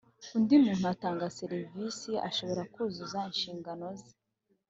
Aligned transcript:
undi 0.35 0.55
muntu 0.63 0.85
utanga 0.95 1.33
serivisi 1.39 2.11
ashobora 2.29 2.61
kuzuza 2.73 3.19
inshingano 3.29 3.85
ze 3.99 4.11